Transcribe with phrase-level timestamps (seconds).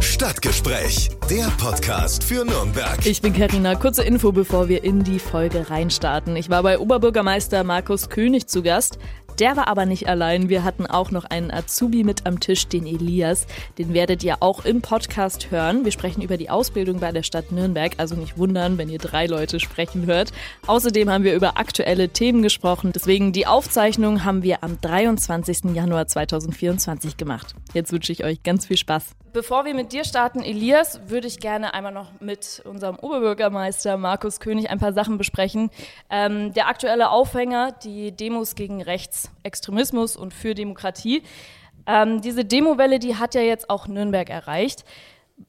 [0.00, 3.06] Stadtgespräch, der Podcast für Nürnberg.
[3.06, 3.76] Ich bin Karina.
[3.76, 6.34] Kurze Info, bevor wir in die Folge reinstarten.
[6.34, 8.98] Ich war bei Oberbürgermeister Markus König zu Gast.
[9.38, 10.48] Der war aber nicht allein.
[10.48, 13.46] Wir hatten auch noch einen Azubi mit am Tisch, den Elias.
[13.78, 15.84] Den werdet ihr auch im Podcast hören.
[15.84, 19.26] Wir sprechen über die Ausbildung bei der Stadt Nürnberg, also nicht wundern, wenn ihr drei
[19.26, 20.32] Leute sprechen hört.
[20.66, 22.90] Außerdem haben wir über aktuelle Themen gesprochen.
[22.92, 25.72] Deswegen die Aufzeichnung haben wir am 23.
[25.72, 27.54] Januar 2024 gemacht.
[27.74, 29.14] Jetzt wünsche ich euch ganz viel Spaß.
[29.38, 34.40] Bevor wir mit dir starten, Elias, würde ich gerne einmal noch mit unserem Oberbürgermeister Markus
[34.40, 35.70] König ein paar Sachen besprechen.
[36.10, 41.22] Ähm, der aktuelle Aufhänger, die Demos gegen Rechtsextremismus und für Demokratie.
[41.86, 44.84] Ähm, diese Demowelle, die hat ja jetzt auch Nürnberg erreicht.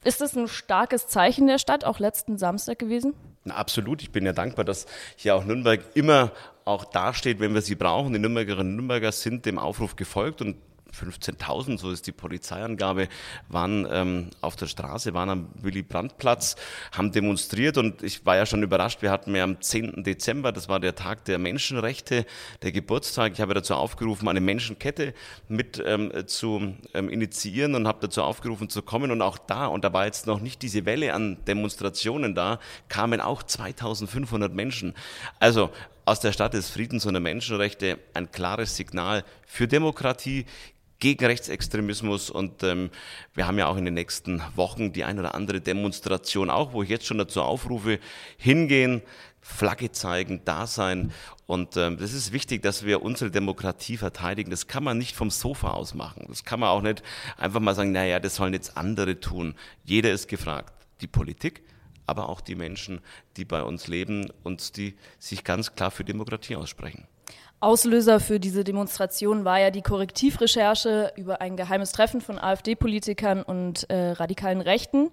[0.04, 3.14] Ist das ein starkes Zeichen der Stadt, auch letzten Samstag gewesen?
[3.42, 4.02] Na, absolut.
[4.02, 6.30] Ich bin ja dankbar, dass hier auch Nürnberg immer
[6.64, 8.12] auch dasteht, wenn wir sie brauchen.
[8.12, 10.54] Die Nürnbergerinnen und Nürnberger sind dem Aufruf gefolgt und
[10.92, 13.08] 15.000, so ist die Polizeiangabe,
[13.48, 16.56] waren ähm, auf der Straße, waren am Willy-Brandt-Platz,
[16.92, 20.04] haben demonstriert und ich war ja schon überrascht, wir hatten ja am 10.
[20.04, 22.26] Dezember, das war der Tag der Menschenrechte,
[22.62, 25.14] der Geburtstag, ich habe dazu aufgerufen, eine Menschenkette
[25.48, 29.84] mit ähm, zu ähm, initiieren und habe dazu aufgerufen zu kommen und auch da, und
[29.84, 34.94] da war jetzt noch nicht diese Welle an Demonstrationen da, kamen auch 2500 Menschen.
[35.38, 35.70] Also
[36.04, 40.46] aus der Stadt des Friedens und der Menschenrechte ein klares Signal für Demokratie,
[41.00, 42.90] gegen Rechtsextremismus und ähm,
[43.34, 46.82] wir haben ja auch in den nächsten Wochen die ein oder andere Demonstration auch, wo
[46.82, 47.98] ich jetzt schon dazu aufrufe,
[48.36, 49.02] hingehen,
[49.40, 51.12] Flagge zeigen, da sein
[51.50, 54.52] und ähm, das ist wichtig, dass wir unsere Demokratie verteidigen.
[54.52, 56.26] Das kann man nicht vom Sofa aus machen.
[56.28, 57.02] Das kann man auch nicht
[57.36, 59.56] einfach mal sagen, naja, das sollen jetzt andere tun.
[59.82, 60.72] Jeder ist gefragt.
[61.00, 61.64] Die Politik,
[62.06, 63.00] aber auch die Menschen,
[63.36, 67.08] die bei uns leben und die sich ganz klar für Demokratie aussprechen.
[67.60, 73.88] Auslöser für diese Demonstration war ja die Korrektivrecherche über ein geheimes Treffen von AfD-Politikern und
[73.90, 75.10] äh, radikalen Rechten.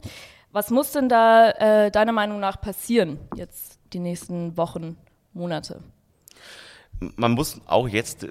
[0.54, 4.95] Was muss denn da äh, deiner Meinung nach passieren jetzt die nächsten Wochen,
[5.33, 5.82] Monate?
[6.99, 8.27] man muss auch jetzt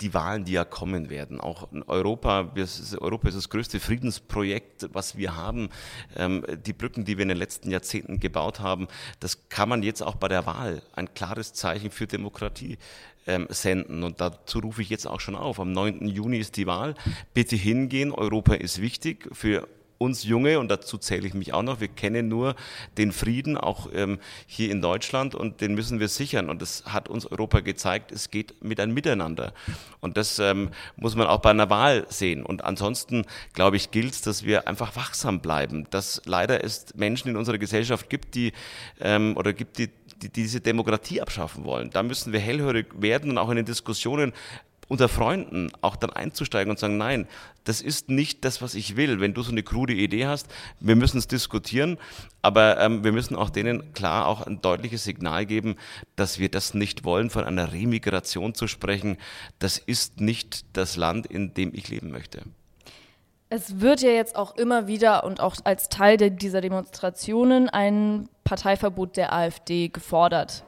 [0.00, 2.52] die Wahlen, die ja kommen werden, auch in Europa,
[3.00, 5.68] Europa ist das größte Friedensprojekt, was wir haben.
[6.16, 8.88] Ähm, die Brücken, die wir in den letzten Jahrzehnten gebaut haben,
[9.20, 12.78] das kann man jetzt auch bei der Wahl ein klares Zeichen für Demokratie
[13.26, 14.02] ähm, senden.
[14.02, 15.60] Und dazu rufe ich jetzt auch schon auf.
[15.60, 16.06] Am 9.
[16.08, 16.94] Juni ist die Wahl.
[17.32, 18.12] Bitte hingehen.
[18.12, 19.66] Europa ist wichtig für
[19.98, 22.54] uns Junge, und dazu zähle ich mich auch noch, wir kennen nur
[22.98, 26.50] den Frieden, auch ähm, hier in Deutschland, und den müssen wir sichern.
[26.50, 29.52] Und das hat uns Europa gezeigt, es geht mit einem Miteinander.
[30.00, 32.44] Und das ähm, muss man auch bei einer Wahl sehen.
[32.44, 33.24] Und ansonsten,
[33.54, 37.58] glaube ich, gilt es, dass wir einfach wachsam bleiben, dass leider es Menschen in unserer
[37.58, 38.52] Gesellschaft gibt, die
[39.00, 39.90] ähm, oder gibt, die,
[40.22, 41.90] die diese Demokratie abschaffen wollen.
[41.90, 44.32] Da müssen wir hellhörig werden und auch in den Diskussionen
[44.88, 47.26] unter Freunden auch dann einzusteigen und sagen, nein,
[47.64, 49.20] das ist nicht das, was ich will.
[49.20, 50.48] Wenn du so eine krude Idee hast,
[50.80, 51.98] wir müssen es diskutieren,
[52.42, 55.76] aber ähm, wir müssen auch denen klar auch ein deutliches Signal geben,
[56.16, 59.16] dass wir das nicht wollen, von einer Remigration zu sprechen.
[59.58, 62.42] Das ist nicht das Land, in dem ich leben möchte.
[63.50, 69.16] Es wird ja jetzt auch immer wieder und auch als Teil dieser Demonstrationen ein Parteiverbot
[69.16, 70.64] der AfD gefordert.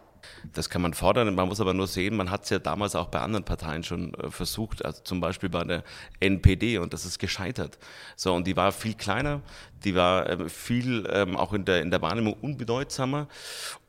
[0.53, 3.09] Das kann man fordern, man muss aber nur sehen, man hat es ja damals auch
[3.09, 5.84] bei anderen Parteien schon äh, versucht, also zum Beispiel bei der
[6.20, 7.78] NPD und das ist gescheitert.
[8.16, 9.41] So, und die war viel kleiner,
[9.84, 13.28] die war äh, viel ähm, auch in der, in der Wahrnehmung unbedeutsamer.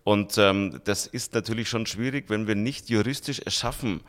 [0.03, 4.01] Und ähm, das ist natürlich schon schwierig, wenn wir nicht juristisch es schaffen,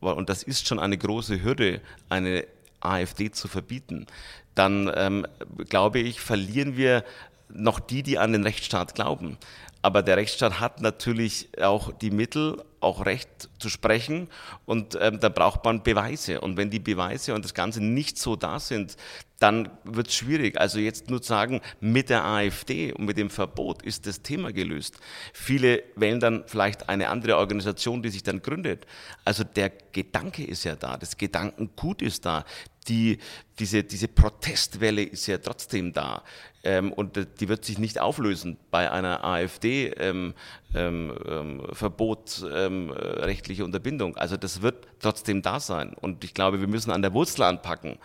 [0.00, 1.80] und das ist schon eine große Hürde,
[2.10, 2.44] eine
[2.84, 4.06] AfD zu verbieten,
[4.54, 5.26] dann ähm,
[5.68, 7.04] glaube ich, verlieren wir
[7.48, 9.38] noch die, die an den Rechtsstaat glauben.
[9.84, 14.28] Aber der Rechtsstaat hat natürlich auch die Mittel, auch Recht zu sprechen
[14.64, 16.40] und ähm, da braucht man Beweise.
[16.40, 18.96] Und wenn die Beweise und das Ganze nicht so da sind,
[19.40, 20.58] dann wird es schwierig.
[20.58, 24.98] Also jetzt nur sagen, mit der AfD und mit dem Verbot ist das Thema gelöst.
[25.34, 28.86] Viele wählen dann vielleicht eine andere Organisation, die sich dann gründet.
[29.22, 32.46] Also der Gedanke ist ja da, das Gedankengut ist da,
[32.88, 33.18] die,
[33.58, 36.22] diese, diese Protestwelle ist ja trotzdem da.
[36.62, 40.34] Ähm, und die wird sich nicht auflösen bei einer AfD-Verbot, ähm,
[40.74, 44.16] ähm, ähm, rechtliche Unterbindung.
[44.16, 45.94] Also das wird trotzdem da sein.
[45.94, 47.98] Und ich glaube, wir müssen an der Wurzel anpacken.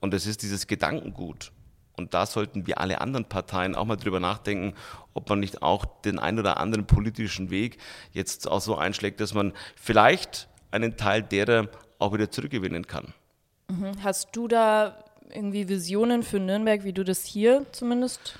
[0.00, 1.52] Und das ist dieses Gedankengut.
[1.96, 4.74] Und da sollten wir alle anderen Parteien auch mal drüber nachdenken,
[5.12, 7.76] ob man nicht auch den einen oder anderen politischen Weg
[8.12, 11.68] jetzt auch so einschlägt, dass man vielleicht einen Teil derer
[11.98, 13.12] auch wieder zurückgewinnen kann.
[13.70, 14.02] Mhm.
[14.02, 14.96] Hast du da
[15.32, 18.34] irgendwie Visionen für Nürnberg, wie du das hier zumindest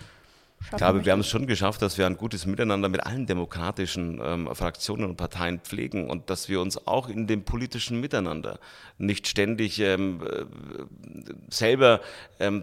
[0.62, 4.20] Ich glaube, wir haben es schon geschafft, dass wir ein gutes Miteinander mit allen demokratischen
[4.22, 8.60] ähm, Fraktionen und Parteien pflegen und dass wir uns auch in dem politischen Miteinander
[8.98, 10.44] nicht ständig ähm, äh,
[11.48, 12.00] selber
[12.38, 12.60] ähm,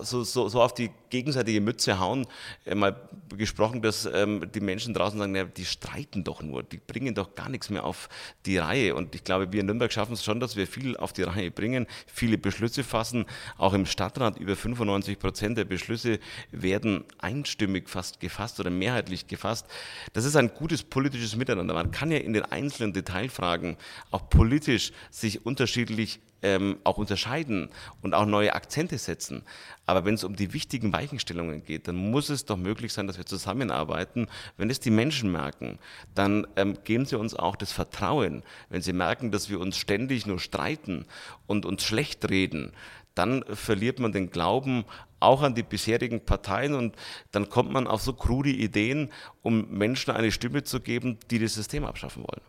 [0.00, 2.26] so, so, so, auf die gegenseitige Mütze hauen.
[2.66, 2.96] Äh, mal
[3.36, 7.34] gesprochen, dass ähm, die Menschen draußen sagen, ja, die streiten doch nur, die bringen doch
[7.34, 8.08] gar nichts mehr auf
[8.44, 8.94] die Reihe.
[8.94, 11.50] Und ich glaube, wir in Nürnberg schaffen es schon, dass wir viel auf die Reihe
[11.50, 13.24] bringen, viele Beschlüsse fassen.
[13.56, 16.18] Auch im Stadtrat über 95 Prozent der Beschlüsse
[16.50, 16.87] werden
[17.18, 19.66] einstimmig fast gefasst oder mehrheitlich gefasst.
[20.12, 21.74] Das ist ein gutes politisches Miteinander.
[21.74, 23.76] Man kann ja in den einzelnen Detailfragen
[24.10, 27.70] auch politisch sich unterschiedlich ähm, auch unterscheiden
[28.02, 29.42] und auch neue Akzente setzen.
[29.86, 33.18] Aber wenn es um die wichtigen Weichenstellungen geht, dann muss es doch möglich sein, dass
[33.18, 34.28] wir zusammenarbeiten.
[34.56, 35.78] Wenn es die Menschen merken,
[36.14, 38.42] dann ähm, geben sie uns auch das Vertrauen.
[38.68, 41.06] Wenn sie merken, dass wir uns ständig nur streiten
[41.46, 42.72] und uns schlecht reden,
[43.14, 44.84] dann verliert man den Glauben
[45.20, 46.96] auch an die bisherigen Parteien und
[47.32, 49.10] dann kommt man auf so krude Ideen,
[49.42, 52.42] um Menschen eine Stimme zu geben, die das System abschaffen wollen.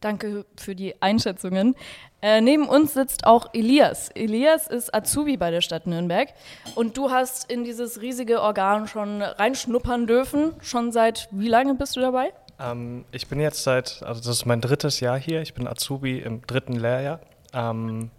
[0.00, 1.74] Danke für die Einschätzungen.
[2.22, 4.10] Äh, neben uns sitzt auch Elias.
[4.10, 6.28] Elias ist Azubi bei der Stadt Nürnberg
[6.76, 10.54] und du hast in dieses riesige Organ schon reinschnuppern dürfen.
[10.60, 12.32] Schon seit wie lange bist du dabei?
[12.60, 15.42] Ähm, ich bin jetzt seit, also das ist mein drittes Jahr hier.
[15.42, 17.20] Ich bin Azubi im dritten Lehrjahr.
[17.52, 18.10] Ähm,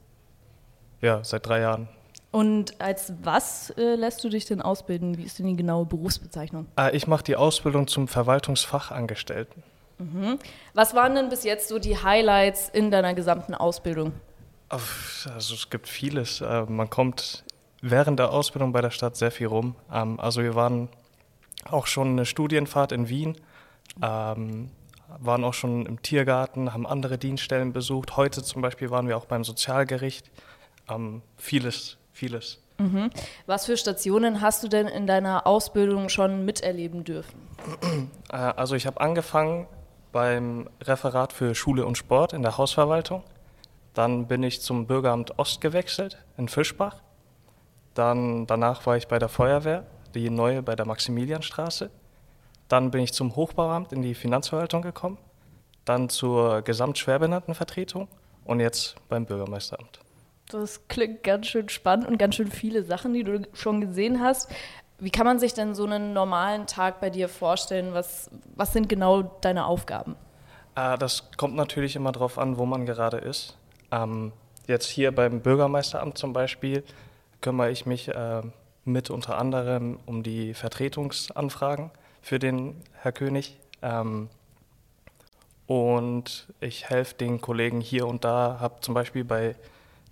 [1.02, 1.88] ja, seit drei Jahren.
[2.32, 5.18] Und als was äh, lässt du dich denn ausbilden?
[5.18, 6.68] Wie ist denn die genaue Berufsbezeichnung?
[6.78, 9.64] Äh, ich mache die Ausbildung zum Verwaltungsfachangestellten.
[9.98, 10.38] Mhm.
[10.74, 14.14] Was waren denn bis jetzt so die Highlights in deiner gesamten Ausbildung?
[14.70, 16.42] Also es gibt vieles.
[16.42, 17.44] Äh, man kommt
[17.82, 19.76] während der Ausbildung bei der Stadt sehr viel rum.
[19.92, 20.90] Ähm, also wir waren
[21.66, 23.36] auch schon eine Studienfahrt in Wien,
[24.02, 24.70] ähm,
[25.18, 28.16] waren auch schon im Tiergarten, haben andere Dienststellen besucht.
[28.16, 30.30] Heute zum Beispiel waren wir auch beim Sozialgericht.
[30.88, 32.60] Ähm, vieles, vieles.
[32.78, 33.10] Mhm.
[33.46, 37.40] Was für Stationen hast du denn in deiner Ausbildung schon miterleben dürfen?
[38.32, 39.66] Äh, also ich habe angefangen
[40.12, 43.24] beim Referat für Schule und Sport in der Hausverwaltung.
[43.96, 47.02] Dann bin ich zum Bürgeramt Ost gewechselt in Fischbach.
[47.96, 51.90] Dann, danach war ich bei der Feuerwehr, die neue bei der Maximilianstraße.
[52.68, 55.18] Dann bin ich zum Hochbauamt in die Finanzverwaltung gekommen.
[55.86, 58.08] Dann zur Gesamtschwerbehindertenvertretung
[58.46, 60.00] und jetzt beim Bürgermeisteramt.
[60.50, 64.52] Das klingt ganz schön spannend und ganz schön viele Sachen, die du schon gesehen hast.
[64.98, 67.94] Wie kann man sich denn so einen normalen Tag bei dir vorstellen?
[67.94, 70.16] Was, was sind genau deine Aufgaben?
[70.76, 73.58] Äh, das kommt natürlich immer darauf an, wo man gerade ist.
[73.92, 74.34] Ähm,
[74.68, 76.84] jetzt hier beim Bürgermeisteramt zum Beispiel
[77.42, 78.42] kümmere ich mich äh,
[78.86, 81.92] mit unter anderem um die Vertretungsanfragen
[82.22, 83.58] für den Herr König.
[83.82, 84.30] Ähm,
[85.68, 89.56] und ich helfe den Kollegen hier und da, habe zum Beispiel bei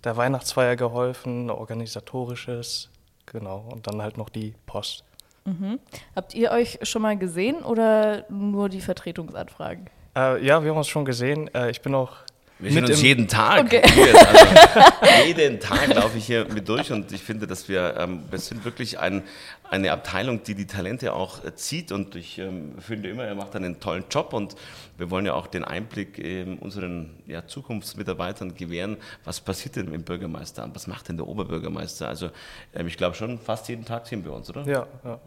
[0.04, 2.90] der Weihnachtsfeier geholfen, organisatorisches,
[3.26, 5.04] genau, und dann halt noch die Post.
[5.44, 5.78] Mhm.
[6.14, 9.88] Habt ihr euch schon mal gesehen oder nur die Vertretungsanfragen?
[10.16, 11.52] Äh, ja, wir haben uns schon gesehen.
[11.54, 12.16] Äh, ich bin auch
[12.58, 13.66] wir sehen uns jeden Tag.
[13.66, 13.82] Okay.
[13.82, 18.38] Also, jeden Tag laufe ich hier mit durch und ich finde, dass wir, ähm, wir
[18.38, 19.22] sind wirklich ein,
[19.70, 23.54] eine Abteilung, die die Talente auch äh, zieht und ich ähm, finde immer, er macht
[23.54, 24.56] einen tollen Job und
[24.96, 30.02] wir wollen ja auch den Einblick ähm, unseren ja, Zukunftsmitarbeitern gewähren, was passiert denn im
[30.02, 32.08] Bürgermeisteramt, was macht denn der Oberbürgermeister?
[32.08, 32.30] Also
[32.74, 34.66] ähm, ich glaube schon, fast jeden Tag sehen wir uns, oder?
[34.66, 35.20] Ja, ja.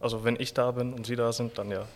[0.00, 1.86] Also wenn ich da bin und Sie da sind, dann ja.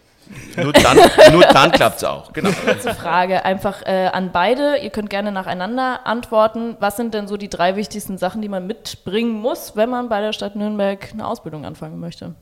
[0.57, 0.99] Nur dann,
[1.33, 2.33] nur dann klappt es auch.
[2.33, 2.51] Genau.
[2.51, 4.79] Kurze Frage einfach äh, an beide.
[4.79, 6.77] Ihr könnt gerne nacheinander antworten.
[6.81, 10.21] Was sind denn so die drei wichtigsten Sachen, die man mitbringen muss, wenn man bei
[10.21, 12.35] der Stadt Nürnberg eine Ausbildung anfangen möchte?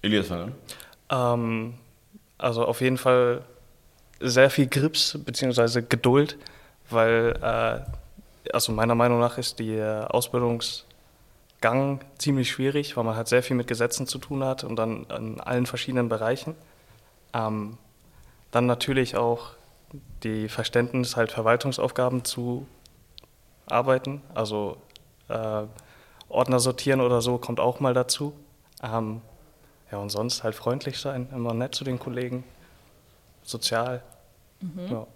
[0.00, 0.52] Elias, fang
[1.10, 1.74] ähm,
[2.38, 3.42] Also auf jeden Fall
[4.20, 5.82] sehr viel Grips bzw.
[5.88, 6.38] Geduld,
[6.88, 9.76] weil äh, also meiner Meinung nach ist die
[11.60, 15.04] Ausbildungsgang ziemlich schwierig, weil man halt sehr viel mit Gesetzen zu tun hat und dann
[15.16, 16.54] in allen verschiedenen Bereichen.
[17.34, 17.78] Ähm,
[18.50, 19.52] dann natürlich auch
[20.22, 22.66] die Verständnis, halt Verwaltungsaufgaben zu
[23.66, 24.22] arbeiten.
[24.34, 24.76] Also
[25.28, 25.64] äh,
[26.28, 28.32] Ordner sortieren oder so kommt auch mal dazu.
[28.82, 29.20] Ähm,
[29.90, 32.44] ja, und sonst halt freundlich sein, immer nett zu den Kollegen,
[33.42, 34.02] sozial.
[34.60, 34.86] Mhm.
[34.90, 35.06] Ja.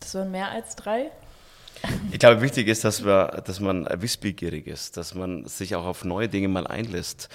[0.00, 1.10] Das waren mehr als drei?
[2.10, 6.04] Ich glaube, wichtig ist, dass, wir, dass man wissbegierig ist, dass man sich auch auf
[6.04, 7.28] neue Dinge mal einlässt,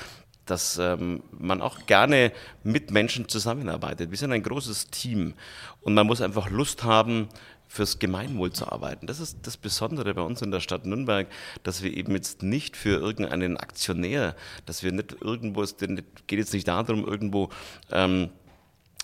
[0.46, 2.32] dass ähm, man auch gerne
[2.64, 4.12] mit Menschen zusammenarbeitet.
[4.12, 5.34] Wir sind ein großes Team
[5.82, 7.28] und man muss einfach Lust haben,
[7.68, 9.08] fürs Gemeinwohl zu arbeiten.
[9.08, 11.28] Das ist das Besondere bei uns in der Stadt Nürnberg,
[11.64, 14.36] dass wir eben jetzt nicht für irgendeinen Aktionär,
[14.66, 17.50] dass wir nicht irgendwo, es geht jetzt nicht darum, irgendwo
[17.92, 18.30] ähm,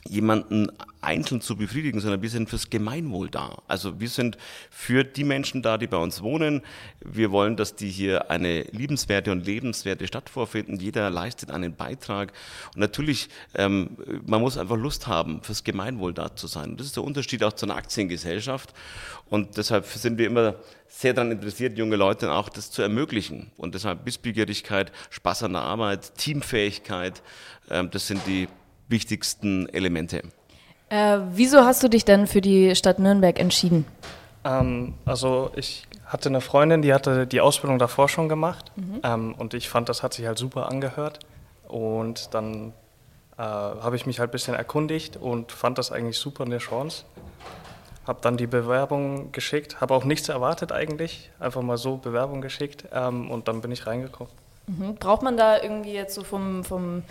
[0.07, 3.57] jemanden einzeln zu befriedigen, sondern wir sind fürs Gemeinwohl da.
[3.67, 4.37] Also wir sind
[4.69, 6.61] für die Menschen da, die bei uns wohnen.
[7.03, 10.77] Wir wollen, dass die hier eine liebenswerte und lebenswerte Stadt vorfinden.
[10.77, 12.31] Jeder leistet einen Beitrag.
[12.73, 16.77] Und natürlich, ähm, man muss einfach Lust haben, fürs Gemeinwohl da zu sein.
[16.77, 18.73] Das ist der Unterschied auch zu einer Aktiengesellschaft.
[19.29, 20.55] Und deshalb sind wir immer
[20.87, 23.51] sehr daran interessiert, junge Leute auch das zu ermöglichen.
[23.57, 27.21] Und deshalb Wissbegierigkeit, Spaß an der Arbeit, Teamfähigkeit,
[27.69, 28.47] ähm, das sind die
[28.87, 30.21] wichtigsten Elemente.
[30.89, 33.85] Äh, wieso hast du dich denn für die Stadt Nürnberg entschieden?
[34.43, 38.99] Ähm, also ich hatte eine Freundin, die hatte die Ausbildung davor schon gemacht mhm.
[39.03, 41.19] ähm, und ich fand, das hat sich halt super angehört.
[41.67, 42.73] Und dann
[43.37, 47.05] äh, habe ich mich halt ein bisschen erkundigt und fand das eigentlich super eine Chance.
[48.05, 52.85] Habe dann die Bewerbung geschickt, habe auch nichts erwartet eigentlich, einfach mal so Bewerbung geschickt
[52.93, 54.31] ähm, und dann bin ich reingekommen.
[54.67, 54.95] Mhm.
[54.95, 57.03] Braucht man da irgendwie jetzt so vom, vom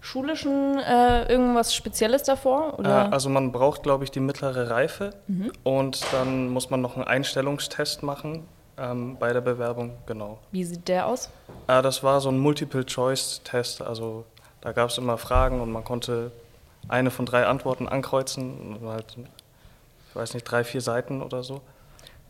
[0.00, 2.78] schulischen äh, irgendwas Spezielles davor?
[2.78, 3.06] Oder?
[3.06, 5.52] Äh, also man braucht, glaube ich, die mittlere Reife mhm.
[5.64, 8.46] und dann muss man noch einen Einstellungstest machen
[8.78, 10.38] ähm, bei der Bewerbung, genau.
[10.52, 11.30] Wie sieht der aus?
[11.66, 14.24] Äh, das war so ein Multiple-Choice-Test, also
[14.60, 16.30] da gab es immer Fragen und man konnte
[16.88, 19.16] eine von drei Antworten ankreuzen, halt,
[20.08, 21.60] ich weiß nicht, drei, vier Seiten oder so.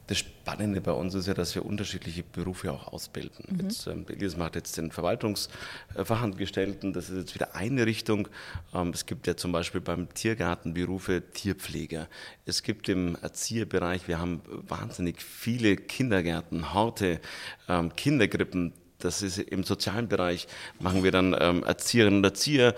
[0.08, 3.44] Das Spannende bei uns ist ja, dass wir unterschiedliche Berufe auch ausbilden.
[3.46, 3.60] Mhm.
[3.60, 8.26] Jetzt, ähm, Elias macht jetzt den Verwaltungsfachangestellten, das ist jetzt wieder eine Richtung.
[8.74, 12.08] Ähm, es gibt ja zum Beispiel beim Tiergarten Berufe Tierpfleger.
[12.46, 17.20] Es gibt im Erzieherbereich, wir haben wahnsinnig viele Kindergärten, Horte,
[17.68, 20.48] ähm, Kindergrippen, das ist im sozialen Bereich,
[20.80, 22.74] machen wir dann ähm, Erzieherinnen und Erzieher.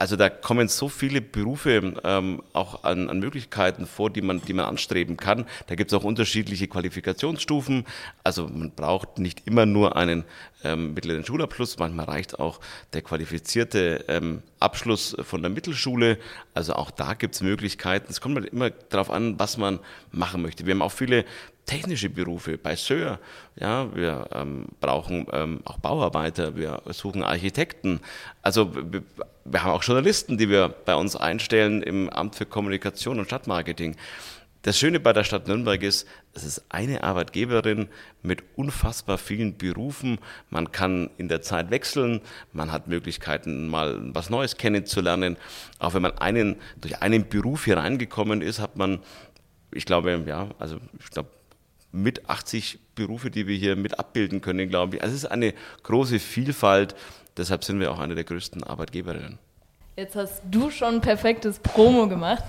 [0.00, 4.54] Also da kommen so viele Berufe ähm, auch an, an, Möglichkeiten vor, die man, die
[4.54, 5.44] man anstreben kann.
[5.66, 7.84] Da gibt es auch unterschiedliche Qualifikationsstufen.
[8.24, 10.24] Also man braucht nicht immer nur einen
[10.64, 12.60] ähm, mittleren Schulabschluss, manchmal reicht auch
[12.94, 16.16] der qualifizierte ähm, Abschluss von der Mittelschule.
[16.54, 18.06] Also auch da gibt es Möglichkeiten.
[18.08, 19.80] Es kommt immer darauf an, was man
[20.12, 20.64] machen möchte.
[20.64, 21.26] Wir haben auch viele
[21.70, 23.20] technische Berufe bei Sör.
[23.54, 28.00] Ja, wir ähm, brauchen ähm, auch Bauarbeiter, wir suchen Architekten.
[28.42, 29.02] Also wir,
[29.44, 33.96] wir haben auch Journalisten, die wir bei uns einstellen im Amt für Kommunikation und Stadtmarketing.
[34.62, 37.88] Das Schöne bei der Stadt Nürnberg ist, es ist eine Arbeitgeberin
[38.22, 40.18] mit unfassbar vielen Berufen.
[40.50, 42.20] Man kann in der Zeit wechseln,
[42.52, 45.38] man hat Möglichkeiten, mal was Neues kennenzulernen.
[45.78, 48.98] Auch wenn man einen, durch einen Beruf hier reingekommen ist, hat man,
[49.72, 51.30] ich glaube, ja, also ich glaube,
[51.92, 55.02] mit 80 Berufe, die wir hier mit abbilden können, glaube ich.
[55.02, 56.94] Also es ist eine große Vielfalt.
[57.36, 59.38] Deshalb sind wir auch eine der größten Arbeitgeberinnen.
[59.96, 62.44] Jetzt hast du schon perfektes Promo gemacht.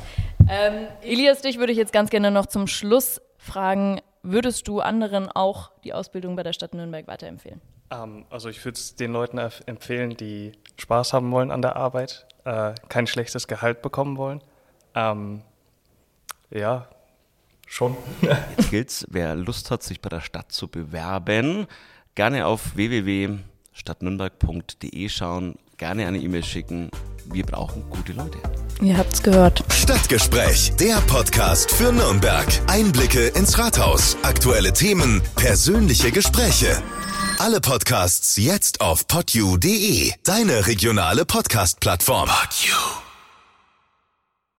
[0.50, 5.30] Ähm, Elias, dich würde ich jetzt ganz gerne noch zum Schluss fragen, würdest du anderen
[5.30, 7.62] auch die Ausbildung bei der Stadt Nürnberg weiterempfehlen?
[7.90, 12.26] Ähm, also ich würde es den Leuten empfehlen, die Spaß haben wollen an der Arbeit,
[12.46, 14.42] äh, kein schlechtes Gehalt bekommen wollen.
[14.96, 15.42] Ähm,
[16.50, 16.88] ja,
[17.72, 17.96] schon.
[18.58, 21.66] Jetzt gilt's, wer Lust hat, sich bei der Stadt zu bewerben,
[22.16, 26.92] gerne auf www.stadtnürnberg.de schauen, gerne eine E-Mail schicken.
[27.26, 28.38] Wir brauchen gute Leute.
[28.82, 29.64] Ihr habt's gehört.
[29.70, 32.48] Stadtgespräch, der Podcast für Nürnberg.
[32.68, 36.82] Einblicke ins Rathaus, aktuelle Themen, persönliche Gespräche.
[37.40, 42.28] Alle Podcasts jetzt auf podyou.de, deine regionale Podcast-Plattform.
[42.28, 43.11] Podyou.